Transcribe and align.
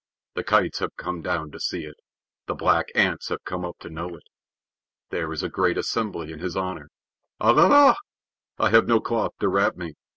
The 0.33 0.43
kites 0.43 0.79
have 0.79 0.95
come 0.97 1.21
down 1.21 1.51
to 1.51 1.59
see 1.59 1.83
it. 1.85 1.93
The 2.47 2.55
black 2.55 2.87
ants 2.95 3.29
have 3.29 3.43
come 3.43 3.63
up 3.63 3.77
to 3.81 3.89
know 3.91 4.15
it. 4.15 4.23
There 5.11 5.31
is 5.31 5.43
a 5.43 5.47
great 5.47 5.77
assembly 5.77 6.31
in 6.31 6.39
his 6.39 6.57
honor. 6.57 6.89
Alala! 7.39 7.97
I 8.57 8.71
have 8.71 8.87
no 8.87 8.99
cloth 8.99 9.33
to 9.41 9.47
wrap 9.47 9.75
me. 9.77 9.93